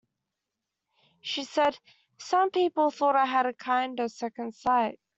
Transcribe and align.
She 1.21 1.43
said: 1.43 1.77
Some 2.17 2.49
people 2.49 2.89
thought 2.89 3.15
I 3.15 3.27
had 3.27 3.45
a 3.45 3.53
kind 3.53 3.99
of 3.99 4.11
second 4.11 4.55
sight. 4.55 4.99